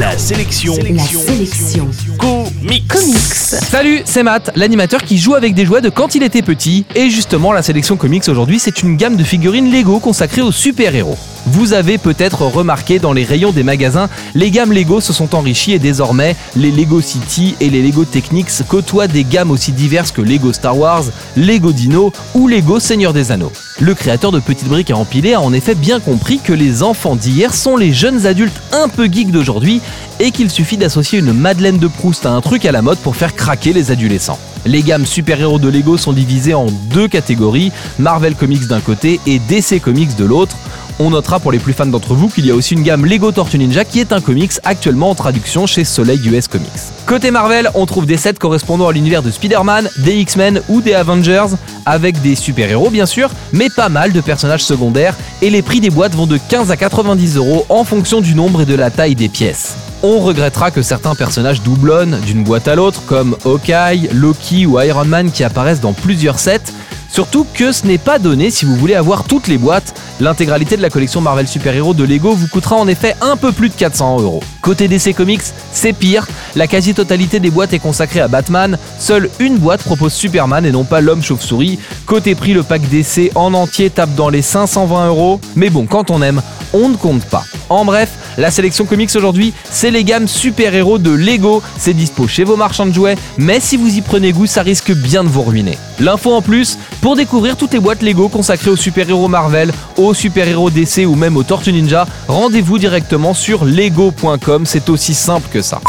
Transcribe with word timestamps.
La 0.00 0.16
sélection. 0.16 0.74
La 0.94 1.02
sélection. 1.04 1.86
Comics. 2.16 2.88
Comics. 2.88 3.18
Salut, 3.34 4.00
c'est 4.06 4.22
Matt, 4.22 4.50
l'animateur 4.56 5.02
qui 5.02 5.18
joue 5.18 5.34
avec 5.34 5.52
des 5.52 5.66
jouets 5.66 5.82
de 5.82 5.90
quand 5.90 6.14
il 6.14 6.22
était 6.22 6.40
petit. 6.40 6.86
Et 6.94 7.10
justement, 7.10 7.52
la 7.52 7.62
sélection 7.62 7.98
comics 7.98 8.26
aujourd'hui, 8.26 8.58
c'est 8.58 8.82
une 8.82 8.96
gamme 8.96 9.16
de 9.16 9.24
figurines 9.24 9.70
Lego 9.70 9.98
consacrée 9.98 10.40
aux 10.40 10.52
super-héros. 10.52 11.18
Vous 11.44 11.74
avez 11.74 11.98
peut-être 11.98 12.46
remarqué 12.46 12.98
dans 12.98 13.12
les 13.12 13.24
rayons 13.24 13.52
des 13.52 13.62
magasins, 13.62 14.08
les 14.34 14.50
gammes 14.50 14.72
Lego 14.72 15.02
se 15.02 15.12
sont 15.12 15.34
enrichies 15.34 15.74
et 15.74 15.78
désormais, 15.78 16.34
les 16.56 16.70
Lego 16.70 17.02
City 17.02 17.54
et 17.60 17.68
les 17.68 17.82
Lego 17.82 18.06
Technics 18.06 18.66
côtoient 18.68 19.06
des 19.06 19.24
gammes 19.24 19.50
aussi 19.50 19.72
diverses 19.72 20.12
que 20.12 20.22
Lego 20.22 20.54
Star 20.54 20.78
Wars, 20.78 21.04
Lego 21.36 21.72
Dino 21.72 22.10
ou 22.34 22.48
Lego 22.48 22.80
Seigneur 22.80 23.12
des 23.12 23.32
Anneaux. 23.32 23.52
Le 23.80 23.94
créateur 23.94 24.30
de 24.30 24.40
petites 24.40 24.68
briques 24.68 24.90
à 24.90 24.96
empiler 24.96 25.32
a 25.32 25.40
en 25.40 25.54
effet 25.54 25.74
bien 25.74 26.00
compris 26.00 26.38
que 26.38 26.52
les 26.52 26.82
enfants 26.82 27.16
d'hier 27.16 27.54
sont 27.54 27.78
les 27.78 27.94
jeunes 27.94 28.26
adultes 28.26 28.60
un 28.72 28.88
peu 28.90 29.06
geeks 29.10 29.30
d'aujourd'hui 29.30 29.80
et 30.18 30.32
qu'il 30.32 30.50
suffit 30.50 30.76
d'associer 30.76 31.18
une 31.18 31.32
Madeleine 31.32 31.78
de 31.78 31.86
Proust 31.86 32.26
à 32.26 32.30
un 32.32 32.42
truc 32.42 32.66
à 32.66 32.72
la 32.72 32.82
mode 32.82 32.98
pour 32.98 33.16
faire 33.16 33.34
craquer 33.34 33.72
les 33.72 33.90
adolescents. 33.90 34.38
Les 34.66 34.82
gammes 34.82 35.06
super-héros 35.06 35.58
de 35.58 35.70
Lego 35.70 35.96
sont 35.96 36.12
divisées 36.12 36.52
en 36.52 36.66
deux 36.92 37.08
catégories, 37.08 37.72
Marvel 37.98 38.34
Comics 38.34 38.66
d'un 38.66 38.80
côté 38.80 39.18
et 39.26 39.38
DC 39.38 39.80
Comics 39.80 40.14
de 40.14 40.26
l'autre. 40.26 40.56
On 41.02 41.08
notera 41.08 41.40
pour 41.40 41.50
les 41.50 41.58
plus 41.58 41.72
fans 41.72 41.86
d'entre 41.86 42.12
vous 42.12 42.28
qu'il 42.28 42.44
y 42.44 42.50
a 42.50 42.54
aussi 42.54 42.74
une 42.74 42.82
gamme 42.82 43.06
Lego 43.06 43.32
Tortue 43.32 43.56
Ninja 43.56 43.86
qui 43.86 44.00
est 44.00 44.12
un 44.12 44.20
comics 44.20 44.52
actuellement 44.64 45.08
en 45.08 45.14
traduction 45.14 45.66
chez 45.66 45.82
Soleil 45.82 46.20
US 46.28 46.46
Comics. 46.46 46.68
Côté 47.06 47.30
Marvel, 47.30 47.70
on 47.74 47.86
trouve 47.86 48.04
des 48.04 48.18
sets 48.18 48.34
correspondant 48.34 48.86
à 48.86 48.92
l'univers 48.92 49.22
de 49.22 49.30
Spider-Man, 49.30 49.88
des 50.04 50.16
X-Men 50.16 50.60
ou 50.68 50.82
des 50.82 50.92
Avengers, 50.92 51.56
avec 51.86 52.20
des 52.20 52.34
super-héros 52.34 52.90
bien 52.90 53.06
sûr, 53.06 53.30
mais 53.54 53.68
pas 53.74 53.88
mal 53.88 54.12
de 54.12 54.20
personnages 54.20 54.62
secondaires, 54.62 55.16
et 55.40 55.48
les 55.48 55.62
prix 55.62 55.80
des 55.80 55.88
boîtes 55.88 56.14
vont 56.14 56.26
de 56.26 56.38
15 56.50 56.70
à 56.70 56.76
90 56.76 57.38
euros 57.38 57.64
en 57.70 57.84
fonction 57.84 58.20
du 58.20 58.34
nombre 58.34 58.60
et 58.60 58.66
de 58.66 58.74
la 58.74 58.90
taille 58.90 59.14
des 59.14 59.30
pièces. 59.30 59.76
On 60.02 60.20
regrettera 60.20 60.70
que 60.70 60.82
certains 60.82 61.14
personnages 61.14 61.62
doublonnent 61.62 62.20
d'une 62.26 62.44
boîte 62.44 62.68
à 62.68 62.74
l'autre, 62.74 63.02
comme 63.06 63.36
Hawkeye, 63.46 64.10
Loki 64.12 64.66
ou 64.66 64.78
Iron 64.80 65.06
Man 65.06 65.30
qui 65.30 65.44
apparaissent 65.44 65.80
dans 65.80 65.94
plusieurs 65.94 66.38
sets, 66.38 66.72
Surtout 67.12 67.44
que 67.54 67.72
ce 67.72 67.86
n'est 67.86 67.98
pas 67.98 68.18
donné 68.18 68.50
si 68.50 68.64
vous 68.64 68.76
voulez 68.76 68.94
avoir 68.94 69.24
toutes 69.24 69.48
les 69.48 69.58
boîtes. 69.58 69.94
L'intégralité 70.20 70.76
de 70.76 70.82
la 70.82 70.90
collection 70.90 71.20
Marvel 71.20 71.48
Super 71.48 71.74
Hero 71.74 71.92
de 71.92 72.04
Lego 72.04 72.34
vous 72.34 72.46
coûtera 72.46 72.76
en 72.76 72.86
effet 72.86 73.16
un 73.20 73.36
peu 73.36 73.52
plus 73.52 73.68
de 73.68 73.74
400 73.74 74.20
euros. 74.20 74.42
Côté 74.62 74.86
DC 74.86 75.14
Comics, 75.14 75.42
c'est 75.72 75.92
pire. 75.92 76.28
La 76.54 76.66
quasi-totalité 76.66 77.40
des 77.40 77.50
boîtes 77.50 77.72
est 77.72 77.78
consacrée 77.78 78.20
à 78.20 78.28
Batman. 78.28 78.78
Seule 78.98 79.28
une 79.40 79.58
boîte 79.58 79.82
propose 79.82 80.12
Superman 80.12 80.64
et 80.64 80.72
non 80.72 80.84
pas 80.84 81.00
l'homme 81.00 81.22
chauve-souris. 81.22 81.78
Côté 82.06 82.34
prix, 82.34 82.52
le 82.52 82.62
pack 82.62 82.82
DC 82.88 83.32
en 83.34 83.54
entier 83.54 83.90
tape 83.90 84.14
dans 84.14 84.28
les 84.28 84.42
520 84.42 85.08
euros. 85.08 85.40
Mais 85.56 85.70
bon, 85.70 85.86
quand 85.86 86.10
on 86.10 86.22
aime, 86.22 86.42
on 86.72 86.88
ne 86.88 86.96
compte 86.96 87.24
pas. 87.24 87.44
En 87.68 87.84
bref, 87.84 88.10
la 88.38 88.50
sélection 88.50 88.84
comics 88.84 89.10
aujourd'hui, 89.14 89.52
c'est 89.70 89.90
les 89.90 90.04
gammes 90.04 90.28
super-héros 90.28 90.98
de 90.98 91.10
Lego. 91.10 91.62
C'est 91.78 91.94
dispo 91.94 92.26
chez 92.26 92.44
vos 92.44 92.56
marchands 92.56 92.86
de 92.86 92.92
jouets, 92.92 93.16
mais 93.38 93.60
si 93.60 93.76
vous 93.76 93.96
y 93.96 94.00
prenez 94.00 94.32
goût, 94.32 94.46
ça 94.46 94.62
risque 94.62 94.92
bien 94.92 95.24
de 95.24 95.28
vous 95.28 95.42
ruiner. 95.42 95.78
L'info 95.98 96.32
en 96.32 96.42
plus, 96.42 96.78
pour 97.00 97.16
découvrir 97.16 97.56
toutes 97.56 97.72
les 97.72 97.80
boîtes 97.80 98.02
Lego 98.02 98.28
consacrées 98.28 98.70
aux 98.70 98.76
super-héros 98.76 99.28
Marvel, 99.28 99.72
aux 99.96 100.14
super-héros 100.14 100.70
DC 100.70 101.06
ou 101.06 101.14
même 101.14 101.36
aux 101.36 101.42
Tortues 101.42 101.72
Ninja, 101.72 102.06
rendez-vous 102.28 102.78
directement 102.78 103.34
sur 103.34 103.64
lego.com, 103.64 104.66
c'est 104.66 104.88
aussi 104.88 105.14
simple 105.14 105.48
que 105.52 105.62
ça. 105.62 105.80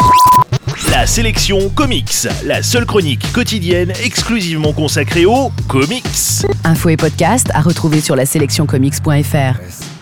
La 0.91 1.07
sélection 1.07 1.69
comics. 1.69 2.27
La 2.43 2.61
seule 2.63 2.85
chronique 2.85 3.31
quotidienne 3.31 3.93
exclusivement 4.03 4.73
consacrée 4.73 5.25
aux 5.25 5.51
comics. 5.67 6.05
Info 6.63 6.89
et 6.89 6.97
podcast 6.97 7.47
à 7.53 7.61
retrouver 7.61 8.01
sur 8.01 8.16
la 8.16 8.25
sélectioncomics.fr. 8.25 10.00